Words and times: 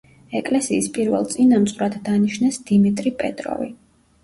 ეკლესიის 0.37 0.87
პირველ 0.95 1.27
წინამძღვრად 1.35 1.99
დანიშნეს 2.09 2.59
დიმიტრი 2.73 3.15
პეტროვი. 3.23 3.73